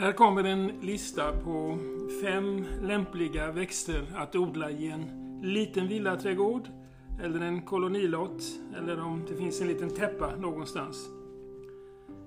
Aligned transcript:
Här 0.00 0.12
kommer 0.12 0.44
en 0.44 0.66
lista 0.66 1.32
på 1.32 1.78
fem 2.22 2.64
lämpliga 2.82 3.52
växter 3.52 4.02
att 4.16 4.36
odla 4.36 4.70
i 4.70 4.90
en 4.90 5.04
liten 5.42 5.88
villaträdgård 5.88 6.68
eller 7.22 7.40
en 7.40 7.62
kolonilott 7.62 8.42
eller 8.76 9.00
om 9.00 9.24
det 9.28 9.36
finns 9.36 9.60
en 9.60 9.68
liten 9.68 9.90
täppa 9.90 10.36
någonstans. 10.36 11.08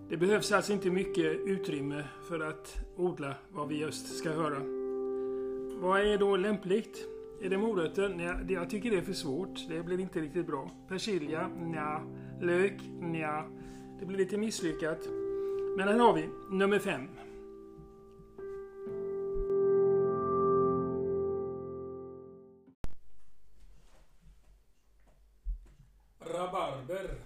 Det 0.09 0.17
behövs 0.17 0.51
alltså 0.51 0.73
inte 0.73 0.89
mycket 0.89 1.39
utrymme 1.45 2.03
för 2.27 2.39
att 2.39 2.77
odla 2.95 3.35
vad 3.51 3.67
vi 3.67 3.79
just 3.79 4.17
ska 4.17 4.29
höra. 4.29 4.59
Vad 5.81 6.01
är 6.01 6.17
då 6.17 6.37
lämpligt? 6.37 7.05
Är 7.41 7.49
det 7.49 7.57
morötter? 7.57 8.09
Nej, 8.17 8.53
jag 8.53 8.69
tycker 8.69 8.91
det 8.91 8.97
är 8.97 9.01
för 9.01 9.13
svårt. 9.13 9.69
Det 9.69 9.83
blir 9.83 9.99
inte 9.99 10.19
riktigt 10.19 10.47
bra. 10.47 10.69
Persilja? 10.87 11.47
Nja. 11.47 12.01
Lök? 12.41 12.81
Nja. 13.01 13.45
Det 13.99 14.05
blir 14.05 14.17
lite 14.17 14.37
misslyckat. 14.37 15.07
Men 15.77 15.87
här 15.87 15.99
har 15.99 16.13
vi 16.13 16.29
nummer 16.49 16.79
fem. 16.79 17.07
Rabarber. 26.33 27.23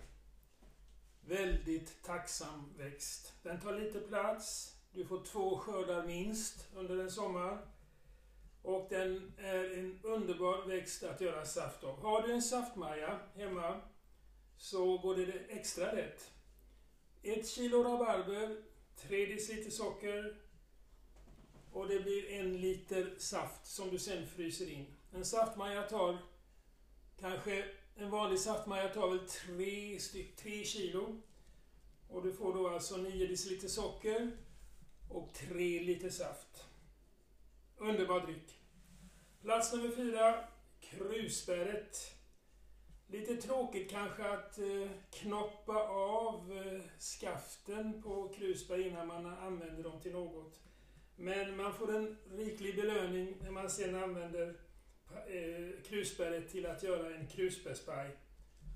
Väldigt 1.21 2.03
tacksam 2.03 2.73
växt. 2.77 3.33
Den 3.43 3.61
tar 3.61 3.79
lite 3.79 3.99
plats. 3.99 4.75
Du 4.91 5.05
får 5.05 5.25
två 5.25 5.57
skördar 5.57 6.03
minst 6.03 6.67
under 6.75 6.99
en 6.99 7.11
sommar. 7.11 7.65
Och 8.61 8.87
den 8.89 9.33
är 9.37 9.79
en 9.79 9.99
underbar 10.03 10.67
växt 10.67 11.03
att 11.03 11.21
göra 11.21 11.45
saft 11.45 11.83
av. 11.83 12.01
Har 12.01 12.27
du 12.27 12.33
en 12.33 12.41
saftmaja 12.41 13.19
hemma 13.35 13.81
så 14.57 14.97
går 14.97 15.15
det 15.15 15.31
extra 15.49 15.91
lätt. 15.91 16.31
Ett 17.23 17.47
kilo 17.47 17.83
rabarber, 17.83 18.63
tre 18.95 19.25
deciliter 19.25 19.71
socker 19.71 20.35
och 21.71 21.87
det 21.87 21.99
blir 21.99 22.31
en 22.31 22.57
liter 22.57 23.15
saft 23.17 23.65
som 23.65 23.89
du 23.89 23.99
sen 23.99 24.27
fryser 24.27 24.69
in. 24.69 24.85
En 25.13 25.25
saftmaja 25.25 25.81
tar 25.81 26.17
kanske, 27.19 27.65
en 27.97 28.09
vanlig 28.09 28.39
saftmaja 28.39 28.89
tar 28.89 29.09
väl 29.09 29.19
tre, 29.19 29.99
tre 30.37 30.63
kilo. 30.63 31.21
Och 32.09 32.23
du 32.23 32.33
får 32.33 32.53
då 32.53 32.67
alltså 32.69 32.97
9 32.97 33.27
deciliter 33.27 33.67
socker 33.67 34.31
och 35.09 35.33
3 35.33 35.79
liter 35.79 36.09
saft. 36.09 36.65
Underbar 37.77 38.19
dryck. 38.19 38.59
Plats 39.41 39.73
nummer 39.73 39.95
fyra, 39.95 40.43
krusbäret. 40.79 42.13
Lite 43.07 43.35
tråkigt 43.35 43.91
kanske 43.91 44.29
att 44.29 44.59
eh, 44.59 44.89
knoppa 45.11 45.87
av 45.89 46.57
eh, 46.57 46.81
skaften 46.99 48.01
på 48.01 48.29
krusbär 48.29 48.87
innan 48.87 49.07
man 49.07 49.25
använder 49.25 49.83
dem 49.83 49.99
till 50.01 50.11
något. 50.11 50.59
Men 51.15 51.57
man 51.57 51.73
får 51.73 51.95
en 51.95 52.17
riklig 52.31 52.75
belöning 52.75 53.37
när 53.41 53.51
man 53.51 53.69
sen 53.69 53.95
använder 53.95 54.55
Eh, 55.11 55.83
krusbäret 55.83 56.49
till 56.49 56.65
att 56.65 56.83
göra 56.83 57.15
en 57.15 57.27
krusbärspaj. 57.27 58.17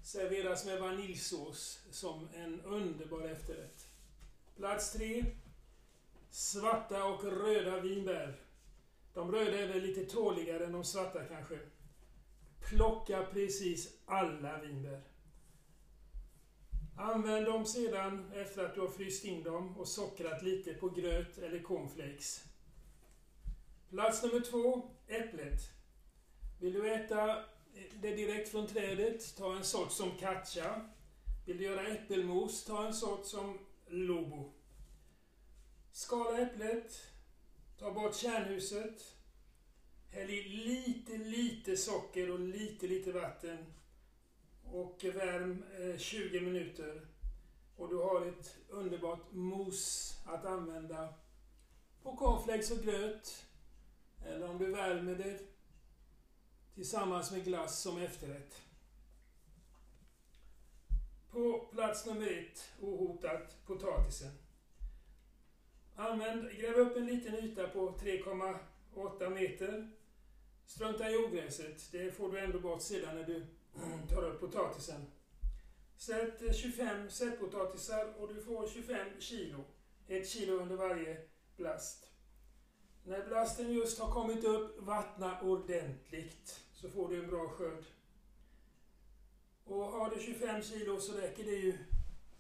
Serveras 0.04 0.66
med 0.66 0.80
vaniljsås 0.80 1.86
som 1.92 2.30
en 2.36 2.62
underbar 2.62 3.22
efterrätt. 3.22 3.88
Plats 4.56 4.94
tre. 4.94 5.26
Svarta 6.30 7.06
och 7.06 7.24
röda 7.24 7.80
vinbär. 7.80 8.36
De 9.14 9.32
röda 9.32 9.60
är 9.60 9.68
väl 9.68 9.82
lite 9.82 10.06
tåligare 10.06 10.66
än 10.66 10.72
de 10.72 10.84
svarta 10.84 11.26
kanske. 11.26 11.60
Plocka 12.70 13.26
precis 13.34 13.94
alla 14.06 14.62
vinbär. 14.62 15.02
Använd 16.98 17.46
dem 17.46 17.66
sedan 17.66 18.32
efter 18.36 18.66
att 18.66 18.76
du 18.76 18.82
har 18.82 18.88
fryst 18.88 19.26
in 19.26 19.44
dem 19.44 19.78
och 19.78 19.88
sockrat 19.88 20.44
lite 20.44 20.74
på 20.74 20.90
gröt 20.90 21.38
eller 21.38 21.60
cornflakes. 21.60 22.44
Plats 23.90 24.24
nummer 24.24 24.40
två, 24.40 24.90
äpplet. 25.08 25.81
Vill 26.62 26.74
du 26.74 26.94
äta 26.94 27.44
det 28.02 28.16
direkt 28.16 28.50
från 28.50 28.68
trädet, 28.68 29.36
ta 29.36 29.56
en 29.56 29.64
sort 29.64 29.92
som 29.92 30.18
Katja. 30.18 30.90
Vill 31.46 31.58
du 31.58 31.64
göra 31.64 31.88
äppelmos, 31.88 32.66
ta 32.66 32.88
en 32.88 32.94
sort 32.94 33.26
som 33.26 33.60
lobo. 33.88 34.54
Skala 35.92 36.40
äpplet, 36.40 37.02
ta 37.80 37.92
bort 37.92 38.16
kärnhuset, 38.16 39.16
häll 40.10 40.30
i 40.30 40.50
lite, 40.50 41.18
lite 41.18 41.78
socker 41.78 42.32
och 42.32 42.40
lite, 42.40 42.88
lite 42.88 43.12
vatten 43.12 43.66
och 44.64 45.04
värm 45.04 45.64
eh, 45.80 45.98
20 45.98 46.42
minuter. 46.42 47.08
Och 47.76 47.90
du 47.90 47.96
har 47.96 48.26
ett 48.26 48.58
underbart 48.70 49.32
mos 49.32 50.16
att 50.26 50.46
använda 50.46 51.14
på 52.04 52.16
cornflakes 52.16 52.72
och 52.72 52.84
gröt. 52.84 53.46
Eller 54.26 54.50
om 54.50 54.58
du 54.58 54.72
värmer 54.72 55.16
det 55.16 55.52
tillsammans 56.82 57.32
med 57.32 57.44
glass 57.46 57.82
som 57.82 57.98
efterrätt. 57.98 58.62
På 61.32 61.70
plats 61.72 62.06
nummer 62.06 62.28
ett, 62.28 62.72
ohotat, 62.82 63.56
potatisen. 63.66 64.32
Använd, 65.96 66.52
gräv 66.52 66.74
upp 66.74 66.98
en 66.98 67.06
liten 67.06 67.36
yta 67.36 67.68
på 67.68 67.92
3,8 67.92 69.30
meter. 69.30 69.92
Strunta 70.66 71.12
i 71.12 71.18
ogräset, 71.18 71.92
det 71.92 72.12
får 72.12 72.32
du 72.32 72.40
ändå 72.40 72.60
bort 72.60 72.82
sedan 72.82 73.16
när 73.16 73.24
du 73.24 73.46
tar 74.10 74.24
upp 74.24 74.40
potatisen. 74.40 75.06
Sätt 75.98 76.56
25 76.56 77.10
sättpotatisar 77.10 78.14
och 78.20 78.34
du 78.34 78.42
får 78.42 78.68
25 78.68 79.08
kilo. 79.20 79.64
Ett 80.08 80.30
kilo 80.30 80.54
under 80.54 80.76
varje 80.76 81.18
blast. 81.56 82.08
När 83.04 83.28
blasten 83.28 83.74
just 83.74 84.00
har 84.00 84.12
kommit 84.12 84.44
upp, 84.44 84.80
vattna 84.80 85.42
ordentligt 85.42 86.62
så 86.82 86.90
får 86.90 87.10
du 87.10 87.24
en 87.24 87.30
bra 87.30 87.48
skörd. 87.48 87.84
Och 89.64 89.84
har 89.84 90.10
du 90.10 90.22
25 90.22 90.64
kilo 90.64 91.00
så 91.00 91.14
räcker 91.14 91.44
det 91.44 91.52
ju 91.52 91.78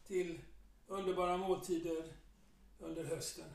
till 0.08 0.42
underbara 0.88 1.38
måltider 1.38 2.14
under 2.80 3.04
hösten. 3.04 3.50